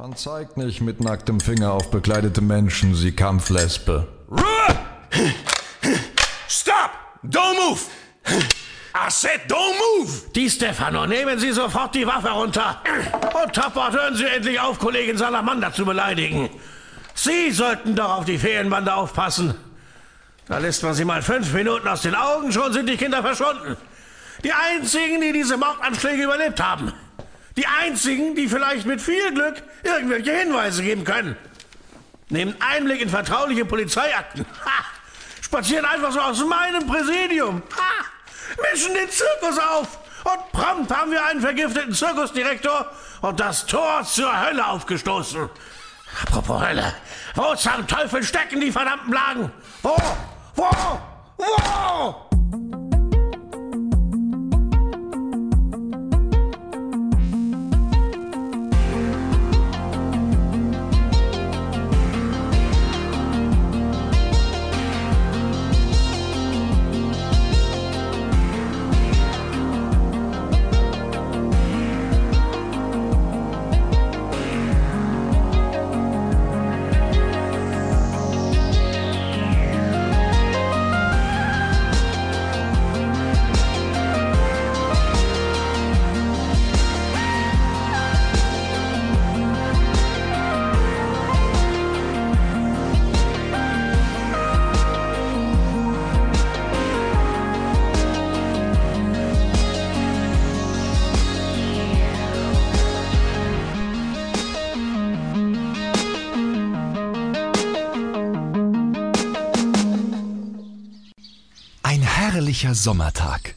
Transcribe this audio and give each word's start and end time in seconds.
Man 0.00 0.16
zeigt 0.16 0.56
nicht 0.56 0.80
mit 0.80 1.04
nacktem 1.04 1.40
Finger 1.40 1.72
auf 1.72 1.90
bekleidete 1.90 2.40
Menschen, 2.40 2.94
sie 2.94 3.12
Kampflesbe. 3.12 4.08
Stop! 6.48 6.90
Don't 7.22 7.54
move! 7.56 7.80
I 8.94 9.10
said 9.10 9.42
don't 9.46 9.74
move! 9.98 10.10
Die 10.34 10.48
Stefano, 10.48 11.04
nehmen 11.04 11.38
Sie 11.38 11.52
sofort 11.52 11.94
die 11.94 12.06
Waffe 12.06 12.30
runter. 12.30 12.80
Und 13.44 13.52
Toppert, 13.52 13.92
hören 13.92 14.16
Sie 14.16 14.24
endlich 14.24 14.58
auf, 14.58 14.78
Kollegin 14.78 15.18
Salamander 15.18 15.70
zu 15.70 15.84
beleidigen. 15.84 16.48
Sie 17.12 17.50
sollten 17.50 17.94
doch 17.94 18.20
auf 18.20 18.24
die 18.24 18.38
Ferienbande 18.38 18.94
aufpassen. 18.94 19.54
Da 20.48 20.56
lässt 20.56 20.82
man 20.82 20.94
sie 20.94 21.04
mal 21.04 21.20
fünf 21.20 21.52
Minuten 21.52 21.86
aus 21.86 22.00
den 22.00 22.14
Augen, 22.14 22.50
schon 22.52 22.72
sind 22.72 22.88
die 22.88 22.96
Kinder 22.96 23.20
verschwunden. 23.20 23.76
Die 24.44 24.52
einzigen, 24.54 25.20
die 25.20 25.34
diese 25.34 25.58
Mordanschläge 25.58 26.22
überlebt 26.22 26.58
haben. 26.58 26.90
Die 27.56 27.66
einzigen, 27.66 28.34
die 28.34 28.48
vielleicht 28.48 28.86
mit 28.86 29.00
viel 29.00 29.32
Glück 29.34 29.62
irgendwelche 29.82 30.32
Hinweise 30.32 30.82
geben 30.82 31.04
können. 31.04 31.36
Nehmen 32.28 32.54
Einblick 32.60 33.00
in 33.00 33.08
vertrauliche 33.08 33.64
Polizeiakten. 33.64 34.46
Ha! 34.64 34.84
Spazieren 35.42 35.84
einfach 35.84 36.12
so 36.12 36.20
aus 36.20 36.44
meinem 36.44 36.86
Präsidium. 36.86 37.62
Ha! 37.76 38.04
Mischen 38.70 38.94
den 38.94 39.10
Zirkus 39.10 39.58
auf. 39.58 39.98
Und 40.22 40.52
prompt 40.52 40.94
haben 40.94 41.10
wir 41.10 41.24
einen 41.24 41.40
vergifteten 41.40 41.92
Zirkusdirektor 41.92 42.86
und 43.22 43.40
das 43.40 43.66
Tor 43.66 44.04
zur 44.04 44.46
Hölle 44.46 44.64
aufgestoßen. 44.66 45.48
Apropos 46.22 46.60
Hölle. 46.60 46.94
Wo 47.34 47.54
zum 47.54 47.86
Teufel 47.86 48.22
stecken 48.22 48.60
die 48.60 48.70
verdammten 48.70 49.12
Lagen? 49.12 49.52
Wo? 49.82 49.96
Wo? 50.54 50.70
Wo? 51.36 52.29
Herrlicher 112.16 112.74
Sommertag. 112.74 113.54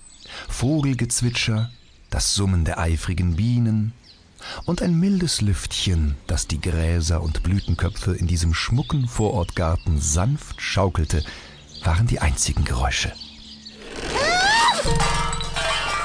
Vogelgezwitscher, 0.48 1.72
das 2.10 2.36
Summen 2.36 2.66
der 2.66 2.80
eifrigen 2.80 3.36
Bienen 3.36 3.94
und 4.66 4.82
ein 4.82 5.00
mildes 5.00 5.42
Lüftchen, 5.42 6.16
das 6.28 6.48
die 6.48 6.62
Gräser 6.62 7.22
und 7.22 7.44
Blütenköpfe 7.44 8.14
in 8.14 8.28
diesem 8.28 8.54
schmucken 8.54 9.08
Vorortgarten 9.08 10.00
sanft 10.00 10.62
schaukelte, 10.62 11.24
waren 11.84 12.08
die 12.08 12.20
einzigen 12.20 12.64
Geräusche. 12.64 13.12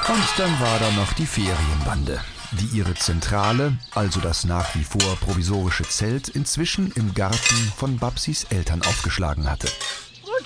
Und 0.07 0.27
dann 0.37 0.59
war 0.59 0.79
da 0.79 0.91
noch 0.91 1.13
die 1.13 1.27
Ferienbande, 1.27 2.19
die 2.51 2.77
ihre 2.77 2.95
Zentrale, 2.95 3.77
also 3.93 4.19
das 4.19 4.43
nach 4.43 4.75
wie 4.75 4.83
vor 4.83 5.15
provisorische 5.21 5.87
Zelt, 5.87 6.29
inzwischen 6.29 6.91
im 6.93 7.13
Garten 7.13 7.71
von 7.77 7.97
Babsis 7.97 8.45
Eltern 8.49 8.81
aufgeschlagen 8.81 9.49
hatte. 9.49 9.67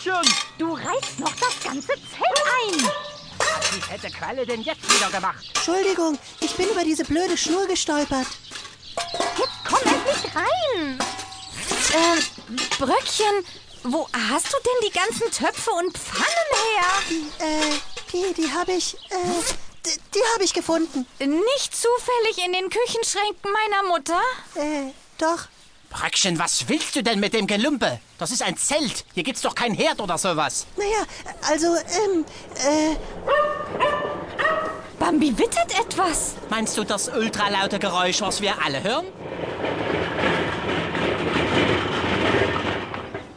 Brötchen! 0.03 0.34
Du 0.58 0.74
reißt 0.74 1.19
noch 1.19 1.34
das 1.36 1.59
ganze 1.64 1.88
Zelt 1.88 2.81
ein. 2.81 2.91
Was 3.38 3.90
hätte 3.90 4.12
Qualle 4.12 4.46
denn 4.46 4.62
jetzt 4.62 4.84
wieder 4.94 5.09
gemacht? 5.09 5.46
Entschuldigung, 5.56 6.18
ich 6.41 6.53
bin 6.56 6.69
über 6.69 6.84
diese 6.84 7.06
blöde 7.06 7.38
Schnur 7.38 7.66
gestolpert. 7.68 8.28
Jetzt 9.38 9.53
komm 9.68 9.80
endlich 9.80 10.36
rein. 10.36 11.00
Ähm, 11.94 12.58
Bröckchen, 12.78 13.46
wo 13.84 14.08
hast 14.30 14.47
du 14.47 14.58
denn 14.58 14.90
die 14.90 14.91
ganzen 14.91 15.31
Töpfe 15.31 15.72
und 15.72 15.97
Pfannen 15.97 16.50
her? 16.52 16.85
Die, 17.09 17.44
äh, 17.44 17.80
die, 18.12 18.34
die 18.34 18.52
habe 18.52 18.74
ich, 18.74 18.96
äh, 19.09 19.18
die, 19.85 20.00
die 20.16 20.24
habe 20.34 20.44
ich 20.44 20.53
gefunden. 20.53 21.06
Nicht 21.20 21.75
zufällig 21.75 22.46
in 22.46 22.53
den 22.53 22.70
Küchenschränken 22.70 23.52
meiner 23.52 23.84
Mutter? 23.84 24.22
Äh, 24.56 24.91
doch. 25.18 25.47
Bröckchen, 25.94 26.40
was 26.40 26.68
willst 26.68 26.96
du 26.96 27.04
denn 27.04 27.20
mit 27.20 27.34
dem 27.34 27.46
Gelumpe? 27.46 28.00
Das 28.18 28.31
ist 28.31 28.42
ein 28.42 28.58
Zelt. 28.58 29.06
Hier 29.14 29.24
gibt's 29.24 29.42
doch 29.42 29.54
kein 29.54 29.76
Herd 29.76 30.02
oder 30.02 30.18
sowas. 30.18 30.66
Naja, 30.76 31.06
also, 31.48 31.68
ähm, 31.68 32.26
äh, 32.56 32.96
Bambi 34.98 35.38
wittert 35.38 35.80
etwas. 35.80 36.34
Meinst 36.50 36.76
du 36.78 36.84
das 36.84 37.09
ultralaute 37.09 37.78
Geräusch, 37.78 38.22
was 38.22 38.42
wir 38.42 38.56
alle 38.64 38.84
hören? 38.84 39.06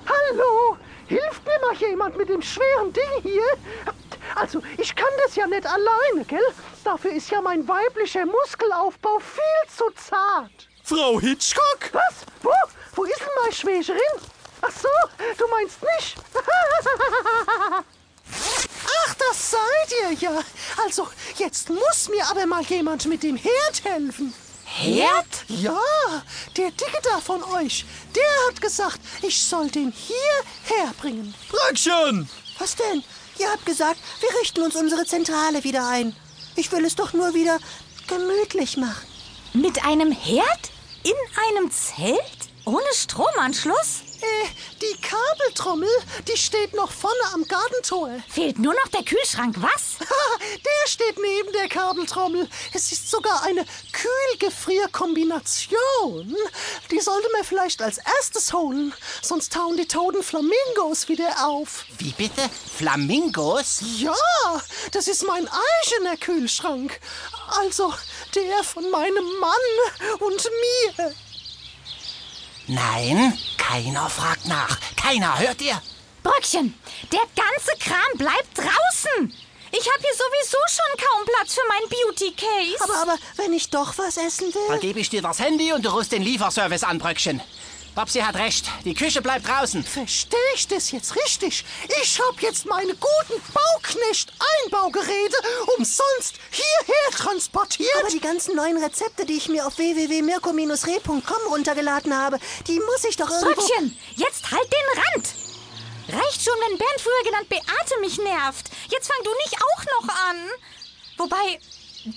Hallo, 0.07 0.79
hilft 1.09 1.45
mir 1.45 1.61
mal 1.61 1.75
jemand 1.77 2.17
mit 2.17 2.31
dem 2.31 2.41
schweren 2.41 2.91
Ding 2.93 3.23
hier? 3.23 3.49
Also, 4.35 4.63
ich 4.79 4.95
kann 4.95 5.09
das 5.25 5.37
ja 5.37 5.47
nicht 5.47 5.67
alleine, 5.67 6.25
gell? 6.27 6.41
Dafür 6.85 7.13
ist 7.13 7.31
ja 7.31 7.43
mein 7.43 7.69
weiblicher 7.69 8.25
Muskelaufbau 8.25 9.19
viel 9.19 9.77
zu 9.77 9.85
zart. 9.95 10.69
Frau 10.89 11.19
Hitchcock? 11.19 11.91
Was? 11.91 12.15
Wo? 12.45 12.53
Wo 12.95 13.03
ist 13.03 13.19
denn 13.19 13.27
meine 13.43 13.53
Schwägerin? 13.53 14.01
Ach 14.63 14.71
so, 14.71 14.89
du 15.37 15.49
meinst 15.49 15.79
nicht? 15.83 16.17
Ach, 18.31 19.15
das 19.15 19.51
seid 19.51 19.93
ihr 20.01 20.13
ja. 20.13 20.45
Also, 20.85 21.09
jetzt 21.39 21.71
muss 21.71 22.09
mir 22.09 22.25
aber 22.31 22.47
mal 22.47 22.63
jemand 22.63 23.05
mit 23.07 23.25
dem 23.25 23.35
Herd 23.35 23.83
helfen. 23.83 24.33
Herd? 24.65 25.27
Ja, 25.49 25.77
der 26.57 26.71
Dicke 26.71 27.01
da 27.03 27.21
von 27.21 27.43
euch, 27.43 27.85
der 28.15 28.49
hat 28.49 28.61
gesagt, 28.61 29.01
ich 29.23 29.43
soll 29.43 29.69
den 29.69 29.91
hierher 29.91 30.93
bringen. 31.01 31.35
Bröckchen! 31.49 32.29
was 32.61 32.77
denn? 32.77 33.03
Ihr 33.41 33.51
habt 33.51 33.67
gesagt, 33.67 33.99
wir 34.21 34.41
richten 34.41 34.63
uns 34.63 34.77
unsere 34.77 35.05
Zentrale 35.05 35.65
wieder 35.65 35.89
ein. 35.89 36.15
Ich 36.55 36.71
will 36.71 36.85
es 36.85 36.95
doch 36.95 37.13
nur 37.13 37.35
wieder 37.35 37.59
gemütlich 38.07 38.77
machen. 38.77 39.05
Mit 39.53 39.85
einem 39.85 40.13
Herd? 40.13 40.76
In 41.07 41.15
einem 41.49 41.71
Zelt? 41.71 42.19
Ohne 42.65 42.83
Stromanschluss? 42.93 44.01
Äh, 44.21 44.49
die 44.83 44.97
Kabeltrommel, 45.01 45.89
die 46.27 46.37
steht 46.37 46.75
noch 46.75 46.91
vorne 46.91 47.15
am 47.33 47.47
Gartentor. 47.47 48.11
Fehlt 48.29 48.59
nur 48.59 48.75
noch 48.75 48.89
der 48.89 49.05
Kühlschrank, 49.05 49.55
was? 49.59 49.99
Der 50.41 50.89
steht 50.89 51.17
neben 51.21 51.53
der 51.53 51.69
Kabeltrommel. 51.69 52.49
Es 52.73 52.91
ist 52.91 53.09
sogar 53.11 53.45
eine 53.45 53.65
Kühl-Gefrier-Kombination. 53.93 56.35
Die 56.91 57.01
sollte 57.01 57.29
man 57.33 57.45
vielleicht 57.45 57.81
als 57.83 57.99
erstes 57.99 58.53
holen, 58.53 58.93
sonst 59.23 59.53
tauen 59.53 59.77
die 59.77 59.87
toten 59.87 60.25
Flamingos 60.25 61.09
wieder 61.09 61.47
auf. 61.47 61.85
Wie 61.99 62.11
bitte? 62.13 62.51
Flamingos? 62.77 63.83
Ja, 63.99 64.15
das 64.93 65.09
ist 65.09 65.27
mein 65.27 65.49
eigener 65.49 66.17
Kühlschrank. 66.17 67.01
Also 67.49 67.93
der 68.37 68.63
von 68.63 68.91
meinem 68.91 69.25
Mann 69.41 70.21
und 70.21 70.51
mir. 70.97 71.15
Nein, 72.69 73.39
keiner 73.57 74.09
fragt 74.11 74.47
nach. 74.47 74.79
Keiner, 74.97 75.39
hört 75.39 75.61
ihr? 75.63 75.81
Bröckchen, 76.23 76.75
der 77.13 77.21
ganze 77.37 77.73
Kram 77.79 78.19
bleibt 78.19 78.59
draußen. 78.59 79.33
Ich 79.73 79.93
habe 79.93 80.01
hier 80.01 80.15
sowieso 80.15 80.59
schon 80.69 81.07
kaum 81.07 81.25
Platz 81.27 81.55
für 81.55 81.61
mein 81.69 81.89
Beauty-Case. 81.89 82.85
Aber, 82.85 83.13
aber, 83.13 83.19
wenn 83.37 83.53
ich 83.53 83.71
doch 83.71 83.97
was 83.99 84.17
essen 84.17 84.53
Dann 84.53 84.75
will. 84.75 84.79
gebe 84.81 85.01
ich 85.01 85.11
dir 85.11 85.23
das 85.23 85.39
Handy 85.39 85.73
und 85.73 85.85
du 85.85 85.91
rufst 85.91 86.13
den 86.13 86.23
Lieferservice 86.23 86.83
an, 86.83 86.99
Bröckchen. 86.99 87.41
Babsi 87.97 88.21
hat 88.21 88.37
recht. 88.37 88.69
Die 88.85 88.93
Küche 88.93 89.23
bleibt 89.23 89.49
draußen. 89.49 89.83
Verstehe 89.83 90.39
ich 90.55 90.69
das 90.69 90.91
jetzt 90.91 91.17
richtig? 91.17 91.65
Ich 92.03 92.21
habe 92.21 92.37
jetzt 92.43 92.67
meine 92.67 92.95
guten 92.95 93.43
Bauknecht-Einbaugeräte 93.55 95.37
umsonst 95.79 96.35
hierher 96.51 97.11
transportiert. 97.13 97.97
Aber 97.99 98.11
die 98.11 98.21
ganzen 98.21 98.55
neuen 98.55 98.77
Rezepte, 98.77 99.25
die 99.25 99.39
ich 99.39 99.49
mir 99.49 99.67
auf 99.67 99.79
www.mirko-re.com 99.79 101.49
runtergeladen 101.49 102.15
habe, 102.15 102.39
die 102.67 102.79
muss 102.81 103.03
ich 103.09 103.17
doch 103.17 103.31
irgendwo... 103.31 103.63
Bröckchen, 103.63 103.97
jetzt 104.17 104.51
halt 104.51 104.71
den 104.71 105.03
Rand. 105.03 105.29
Reicht 106.23 106.43
schon, 106.43 106.55
wenn 106.69 106.77
Bernd 106.77 107.01
früher 107.01 107.25
genannt 107.25 107.49
Beate 107.49 108.01
mich 108.03 108.19
nervt. 108.19 108.69
Jetzt 108.91 109.11
fang 109.11 109.25
du 109.25 109.31
nicht 109.43 109.57
auch 109.57 109.85
noch 110.03 110.15
an. 110.29 110.37
Wobei, 111.17 111.61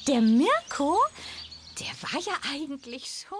der 0.09 0.19
Mirko, 0.19 0.99
der 1.79 1.93
war 2.01 2.19
ja 2.21 2.33
eigentlich 2.53 3.23
schon... 3.29 3.39